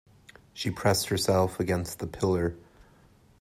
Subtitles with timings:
[0.51, 2.55] She pressed herself against the pillar.